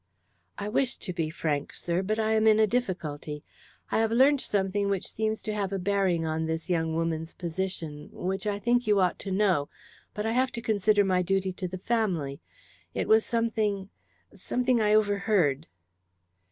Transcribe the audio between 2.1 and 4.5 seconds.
I am in a difficulty. I have learnt